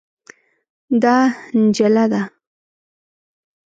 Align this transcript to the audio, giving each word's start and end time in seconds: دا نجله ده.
دا 1.01 1.15
نجله 1.61 2.05
ده. 2.11 2.21